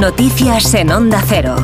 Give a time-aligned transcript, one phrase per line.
[0.00, 1.56] Noticias en Onda Cero.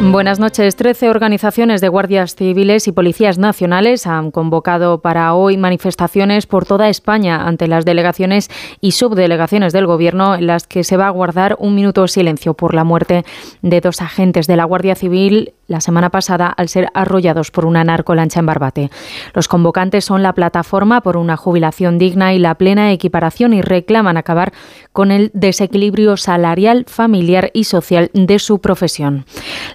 [0.00, 0.76] Buenas noches.
[0.76, 6.88] Trece organizaciones de guardias civiles y policías nacionales han convocado para hoy manifestaciones por toda
[6.88, 11.56] España ante las delegaciones y subdelegaciones del Gobierno en las que se va a guardar
[11.58, 13.24] un minuto de silencio por la muerte
[13.62, 17.84] de dos agentes de la Guardia Civil la semana pasada al ser arrollados por una
[17.84, 18.90] narcolancha en Barbate.
[19.32, 24.16] Los convocantes son la plataforma por una jubilación digna y la plena equiparación y reclaman
[24.16, 24.52] acabar
[24.92, 29.24] con el desequilibrio salarial, familiar y social de su profesión.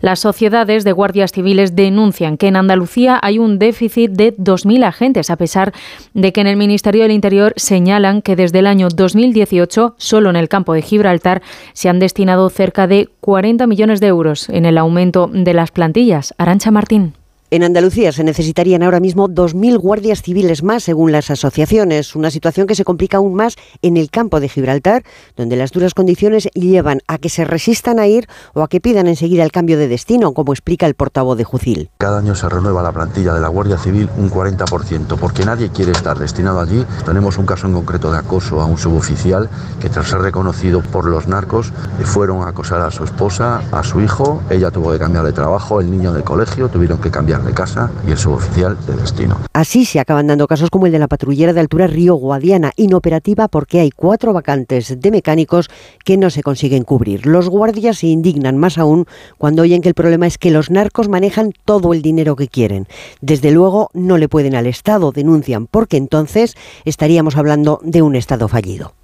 [0.01, 5.29] Las sociedades de guardias civiles denuncian que en Andalucía hay un déficit de 2.000 agentes,
[5.29, 5.73] a pesar
[6.13, 10.35] de que en el Ministerio del Interior señalan que desde el año 2018, solo en
[10.35, 11.41] el campo de Gibraltar,
[11.73, 16.33] se han destinado cerca de 40 millones de euros en el aumento de las plantillas.
[16.37, 17.13] Arancha Martín.
[17.51, 22.67] En Andalucía se necesitarían ahora mismo 2.000 guardias civiles más, según las asociaciones, una situación
[22.67, 25.01] que se complica aún más en el campo de Gibraltar,
[25.35, 29.07] donde las duras condiciones llevan a que se resistan a ir o a que pidan
[29.07, 31.89] enseguida el cambio de destino, como explica el portavoz de Jucil.
[31.97, 35.93] Cada año se renueva la plantilla de la Guardia Civil un 40%, porque nadie quiere
[35.93, 36.85] estar destinado allí.
[37.03, 39.49] Tenemos un caso en concreto de acoso a un suboficial
[39.81, 44.01] que tras ser reconocido por los narcos fueron a acosar a su esposa, a su
[44.01, 47.53] hijo, ella tuvo que cambiar de trabajo, el niño de colegio tuvieron que cambiar de
[47.53, 49.37] casa y el suboficial de destino.
[49.53, 53.47] Así se acaban dando casos como el de la patrullera de altura Río Guadiana, inoperativa
[53.47, 55.69] porque hay cuatro vacantes de mecánicos
[56.03, 57.25] que no se consiguen cubrir.
[57.25, 59.05] Los guardias se indignan más aún
[59.37, 62.87] cuando oyen que el problema es que los narcos manejan todo el dinero que quieren.
[63.21, 68.47] Desde luego no le pueden al Estado, denuncian, porque entonces estaríamos hablando de un Estado
[68.47, 68.98] fallido.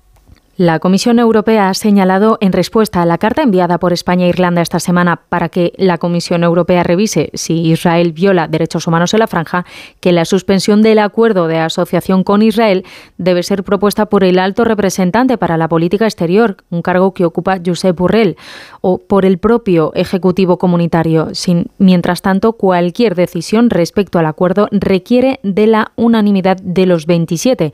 [0.58, 4.62] La Comisión Europea ha señalado en respuesta a la carta enviada por España e Irlanda
[4.62, 9.28] esta semana para que la Comisión Europea revise si Israel viola derechos humanos en la
[9.28, 9.66] franja
[10.00, 12.86] que la suspensión del acuerdo de asociación con Israel
[13.18, 17.60] debe ser propuesta por el alto representante para la política exterior, un cargo que ocupa
[17.64, 18.38] Josep Burrell,
[18.80, 21.32] o por el propio Ejecutivo Comunitario.
[21.80, 27.74] Mientras tanto, cualquier decisión respecto al acuerdo requiere de la unanimidad de los 27.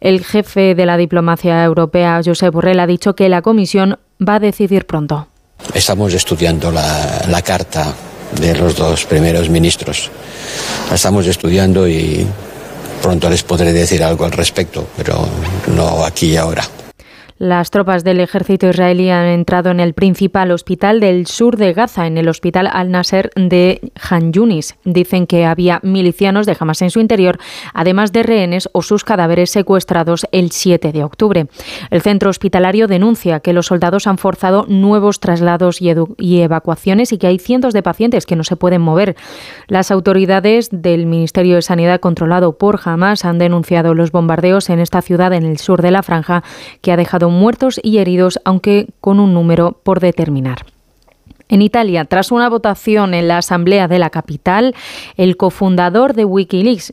[0.00, 4.40] El jefe de la diplomacia europea, Josep Borrell, ha dicho que la Comisión va a
[4.40, 5.28] decidir pronto.
[5.74, 7.94] Estamos estudiando la, la carta
[8.40, 10.10] de los dos primeros ministros.
[10.88, 12.26] La estamos estudiando y
[13.02, 15.26] pronto les podré decir algo al respecto, pero
[15.74, 16.64] no aquí y ahora.
[17.38, 22.06] Las tropas del ejército israelí han entrado en el principal hospital del sur de Gaza,
[22.06, 24.76] en el hospital Al-Nasser de Han Yunis.
[24.84, 27.38] Dicen que había milicianos de Hamas en su interior,
[27.74, 31.46] además de rehenes o sus cadáveres secuestrados el 7 de octubre.
[31.90, 37.18] El centro hospitalario denuncia que los soldados han forzado nuevos traslados y, y evacuaciones y
[37.18, 39.14] que hay cientos de pacientes que no se pueden mover.
[39.68, 45.02] Las autoridades del Ministerio de Sanidad controlado por Hamas han denunciado los bombardeos en esta
[45.02, 46.42] ciudad en el sur de la franja
[46.80, 50.66] que ha dejado muertos y heridos, aunque con un número por determinar.
[51.48, 54.74] En Italia, tras una votación en la Asamblea de la capital,
[55.16, 56.92] el cofundador de Wikileaks,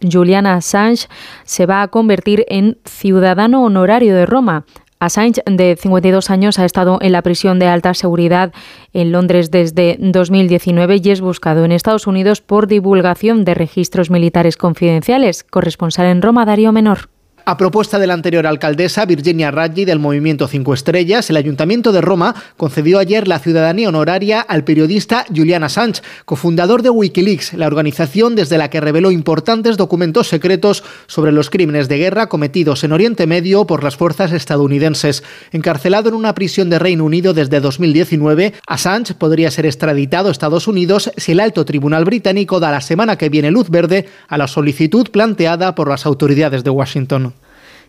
[0.00, 1.08] Julian Assange,
[1.44, 4.64] se va a convertir en ciudadano honorario de Roma.
[5.00, 8.52] Assange, de 52 años, ha estado en la prisión de alta seguridad
[8.92, 14.56] en Londres desde 2019 y es buscado en Estados Unidos por divulgación de registros militares
[14.56, 15.42] confidenciales.
[15.44, 17.10] Corresponsal en Roma, Darío Menor.
[17.50, 22.02] A propuesta de la anterior alcaldesa Virginia Raggi del Movimiento Cinco Estrellas, el Ayuntamiento de
[22.02, 28.36] Roma concedió ayer la ciudadanía honoraria al periodista Julian Assange, cofundador de Wikileaks, la organización
[28.36, 33.26] desde la que reveló importantes documentos secretos sobre los crímenes de guerra cometidos en Oriente
[33.26, 35.24] Medio por las fuerzas estadounidenses.
[35.50, 40.68] Encarcelado en una prisión de Reino Unido desde 2019, Assange podría ser extraditado a Estados
[40.68, 44.48] Unidos si el alto tribunal británico da la semana que viene luz verde a la
[44.48, 47.37] solicitud planteada por las autoridades de Washington.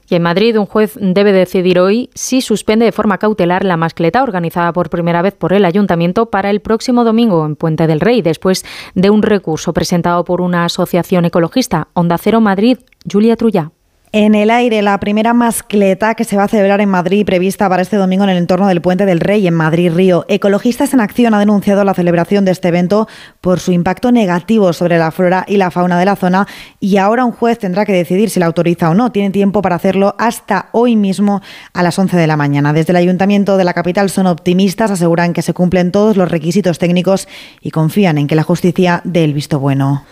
[0.10, 4.24] Y en Madrid, un juez debe decidir hoy si suspende de forma cautelar la mascleta
[4.24, 8.24] organizada por primera vez por el ayuntamiento para el próximo domingo en Puente del Rey,
[8.24, 8.66] después
[8.96, 11.90] de un recurso presentado por una asociación ecologista.
[11.94, 13.72] Onda Cero Madrid, Julia Trulla.
[14.12, 17.84] En el aire, la primera mascleta que se va a celebrar en Madrid, prevista para
[17.84, 20.26] este domingo en el entorno del Puente del Rey, en Madrid-Río.
[20.28, 23.08] Ecologistas en Acción ha denunciado la celebración de este evento
[23.40, 26.48] por su impacto negativo sobre la flora y la fauna de la zona
[26.80, 29.12] y ahora un juez tendrá que decidir si la autoriza o no.
[29.12, 32.74] Tiene tiempo para hacerlo hasta hoy mismo a las 11 de la mañana.
[32.74, 36.80] Desde el Ayuntamiento de la capital son optimistas, aseguran que se cumplen todos los requisitos
[36.80, 37.28] técnicos
[37.62, 40.04] y confían en que la justicia dé el visto bueno.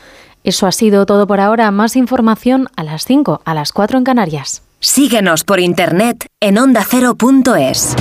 [0.43, 1.69] Eso ha sido todo por ahora.
[1.71, 4.63] Más información a las 5, a las 4 en Canarias.
[4.79, 7.95] Síguenos por internet en ondacero.es.